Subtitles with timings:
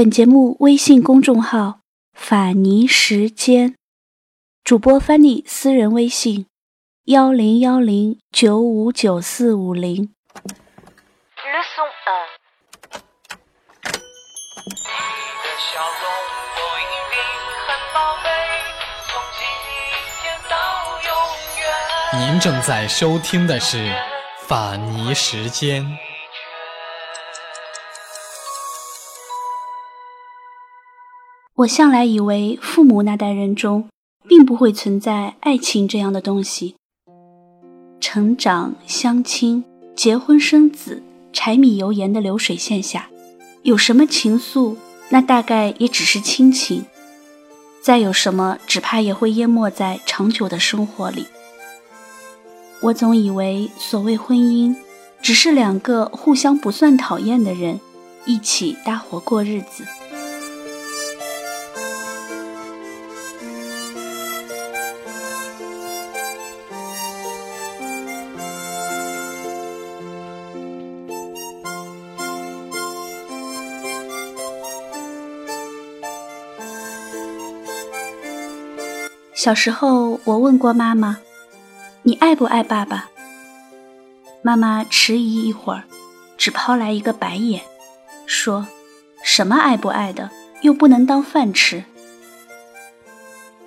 [0.00, 1.80] 本节目微信公众号
[2.16, 3.74] “法尼时间”，
[4.64, 6.46] 主播 Fanny 私人微信：
[7.04, 10.14] 幺零幺零九五九四五零。
[22.14, 23.76] 您正在收听的是
[24.48, 25.84] 《法尼时间》。
[31.60, 33.86] 我向来以为父母那代人中，
[34.26, 36.74] 并不会存在爱情这样的东西。
[38.00, 39.62] 成长、相亲、
[39.94, 41.02] 结婚、生子，
[41.34, 43.10] 柴米油盐的流水线下，
[43.62, 44.76] 有什么情愫，
[45.10, 46.84] 那大概也只是亲情；
[47.82, 51.26] 再有什么，只怕也会淹没在长久的生活里。
[52.80, 54.74] 我总以为，所谓婚姻，
[55.20, 57.78] 只是两个互相不算讨厌的人，
[58.24, 59.84] 一起搭伙过日子。
[79.42, 81.16] 小时候，我问过妈妈
[82.04, 83.08] ：“你爱不爱爸爸？”
[84.44, 85.84] 妈妈迟疑一会儿，
[86.36, 87.62] 只抛来一个白眼，
[88.26, 88.66] 说
[89.24, 90.28] ：“什么爱不爱的，
[90.60, 91.84] 又不能当饭吃。”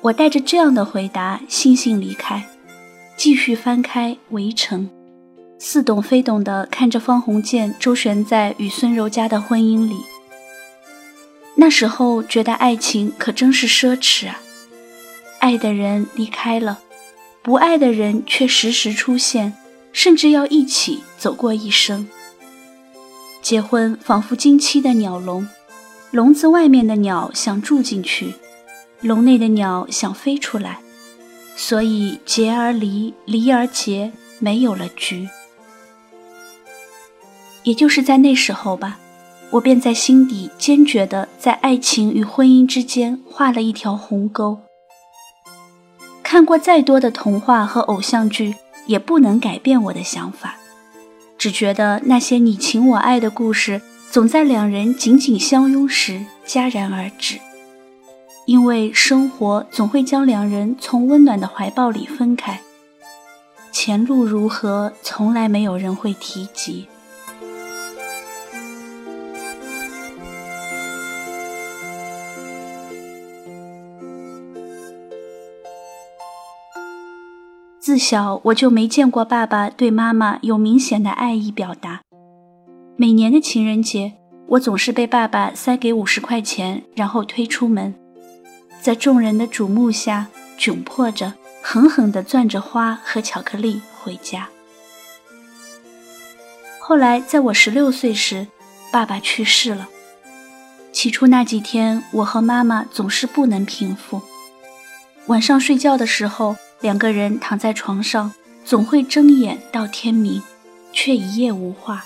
[0.00, 2.48] 我带着这样的回答悻悻离开，
[3.18, 4.88] 继续翻开《围城》，
[5.62, 9.98] 似懂非懂地看着方鸿渐周旋在与孙柔嘉的婚姻里。
[11.56, 14.40] 那时候觉得爱情可真是奢侈啊！
[15.38, 16.80] 爱的人离开了，
[17.42, 19.54] 不爱的人却时时出现，
[19.92, 22.08] 甚至要一起走过一生。
[23.40, 25.48] 结婚仿佛惊栖的鸟笼，
[26.10, 28.34] 笼子外面的鸟想住进去，
[29.00, 30.80] 笼内的鸟想飞出来，
[31.56, 35.28] 所以结而离，离而结，没有了局。
[37.62, 38.98] 也就是在那时候吧，
[39.50, 44.58] 我便在心底坚决地在爱情与婚姻之间画了一条鸿沟。
[46.38, 48.54] 看过再多的童话和偶像剧，
[48.86, 50.54] 也不能改变我的想法。
[51.36, 53.82] 只觉得那些你情我爱的故事，
[54.12, 57.40] 总在两人紧紧相拥时戛然而止。
[58.46, 62.60] 因为生活总会将两人从温暖的怀抱里分开，
[63.72, 66.86] 前路如何，从来没有人会提及。
[77.88, 82.02] 自小我就没见过爸爸对妈妈有明显的爱意表达。
[82.98, 84.12] 每年的情人节，
[84.48, 87.94] 我总是被爸爸塞给五十块钱，然后推出门，
[88.82, 90.26] 在众人的瞩目下，
[90.58, 91.32] 窘迫着，
[91.62, 94.50] 狠狠地攥着花和巧克力回家。
[96.78, 98.48] 后来，在我十六岁时，
[98.92, 99.88] 爸爸去世了。
[100.92, 104.20] 起初那几天，我和妈妈总是不能平复，
[105.28, 106.54] 晚上睡觉的时候。
[106.80, 108.32] 两个人躺在床上，
[108.64, 110.42] 总会睁眼到天明，
[110.92, 112.04] 却一夜无话。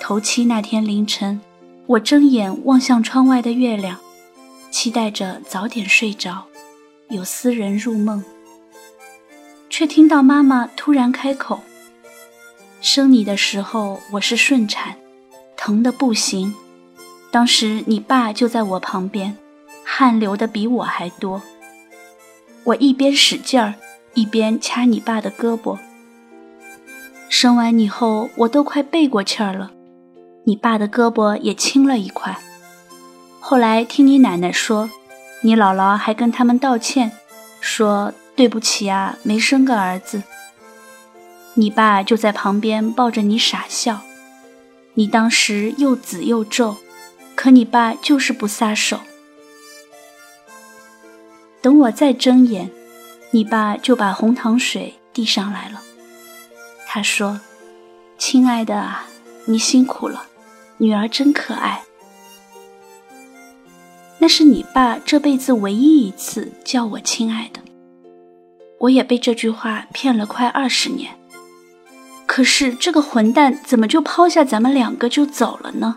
[0.00, 1.40] 头七那天凌晨，
[1.86, 3.98] 我睁眼望向窗外的月亮，
[4.70, 6.46] 期待着早点睡着，
[7.10, 8.24] 有私人入梦。
[9.68, 11.60] 却听到妈妈突然开口
[12.80, 14.96] ：“生你的时候我是顺产，
[15.56, 16.54] 疼得不行。
[17.30, 19.36] 当时你爸就在我旁边，
[19.84, 21.42] 汗流的比我还多。”
[22.64, 23.74] 我一边使劲儿，
[24.14, 25.78] 一边掐你爸的胳膊。
[27.28, 29.70] 生完你后，我都快背过气儿了，
[30.44, 32.38] 你爸的胳膊也青了一块。
[33.38, 34.90] 后来听你奶奶说，
[35.42, 37.12] 你姥姥还跟他们道歉，
[37.60, 40.22] 说对不起啊，没生个儿子。
[41.54, 44.00] 你爸就在旁边抱着你傻笑，
[44.94, 46.76] 你当时又紫又皱，
[47.34, 49.00] 可你爸就是不撒手。
[51.62, 52.70] 等我再睁眼，
[53.30, 55.82] 你爸就把红糖水递上来了。
[56.86, 57.40] 他说
[58.18, 59.06] ：“亲爱的啊，
[59.44, 60.24] 你辛苦了，
[60.78, 61.82] 女儿真可爱。”
[64.18, 67.60] 那是你爸这辈子唯一一次叫我亲爱的。
[68.78, 71.16] 我也被这句话骗了快二十年。
[72.26, 75.96] 可是这个混蛋怎么就抛下咱们两个就走了呢？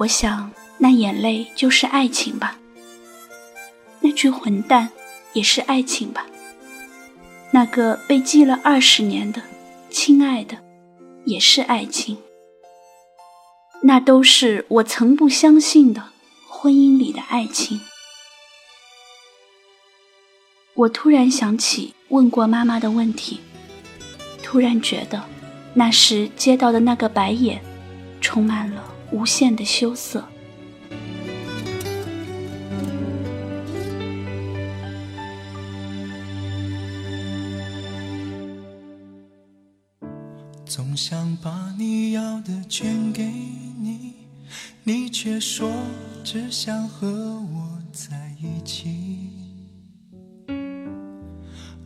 [0.00, 2.56] 我想，那眼泪就是爱情吧。
[4.00, 4.88] 那句混蛋
[5.34, 6.24] 也是爱情吧？
[7.50, 9.42] 那个被记了二十年的
[9.90, 10.56] 亲爱的，
[11.26, 12.16] 也是爱情。
[13.82, 16.02] 那都是我曾不相信的
[16.48, 17.78] 婚姻里的爱情。
[20.76, 23.40] 我突然想起问过妈妈的问题，
[24.42, 25.22] 突然觉得
[25.74, 27.62] 那时接到的那个白眼，
[28.22, 30.24] 充满了无限的羞涩。
[40.64, 44.14] 总想把你要的全给你，
[44.84, 45.68] 你却说
[46.22, 49.28] 只想和我在一起。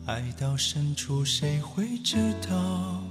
[0.05, 3.01] 爱到深处谁会知道？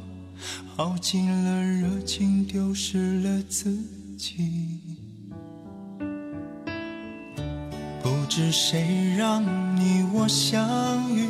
[0.77, 4.04] 耗尽了热情，丢失了自己。
[8.03, 9.43] 不知谁让
[9.77, 11.29] 你我相遇，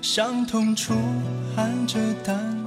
[0.00, 0.94] 伤痛处
[1.54, 2.57] 含着淡。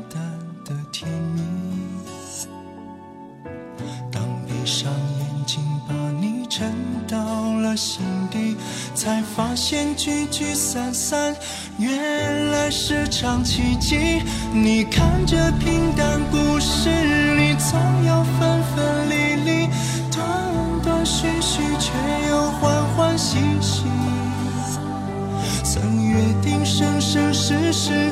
[7.81, 8.55] 心底，
[8.93, 11.35] 才发现聚聚散散，
[11.79, 14.21] 原来是场奇迹。
[14.53, 16.89] 你看这平淡故事
[17.35, 19.67] 里，总有分分离离，
[20.11, 20.21] 断
[20.83, 21.91] 断续续，却
[22.29, 23.85] 又欢欢喜喜。
[25.63, 28.11] 曾约定生生世世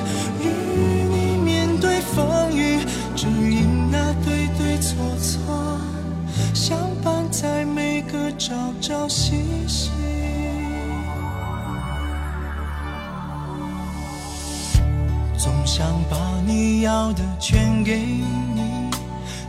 [16.81, 18.89] 要的全给你，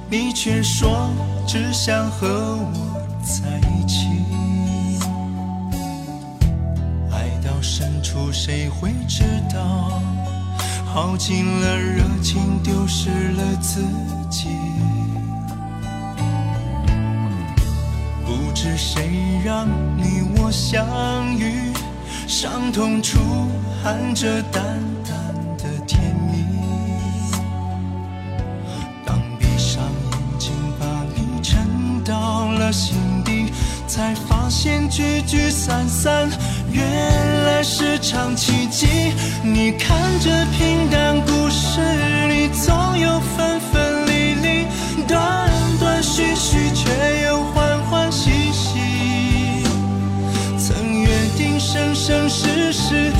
[0.09, 1.11] 你却说
[1.47, 4.06] 只想和我在一起。
[7.12, 10.03] 爱到深处谁会知道？
[10.93, 13.83] 耗尽了热情，丢失了自
[14.29, 14.49] 己。
[18.26, 20.85] 不知谁让你我相
[21.38, 21.73] 遇，
[22.26, 23.19] 伤痛处
[23.83, 24.62] 含着淡
[32.73, 32.95] 心
[33.25, 33.53] 底，
[33.87, 36.29] 才发现聚聚散散。
[36.73, 38.87] 原来是场奇迹。
[39.43, 41.81] 你看这平淡故事
[42.29, 44.67] 里，总有分分离离，
[45.07, 48.79] 断断续续，却又欢欢喜喜。
[50.59, 53.11] 曾约定生生世世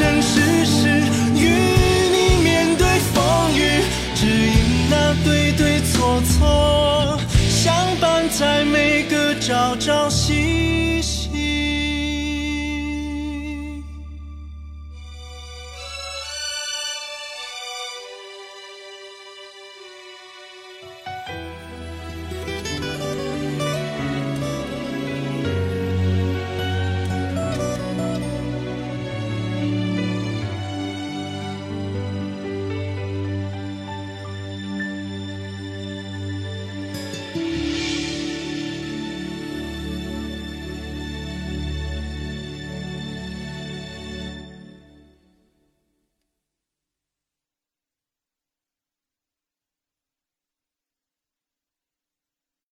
[0.00, 0.39] 朝朝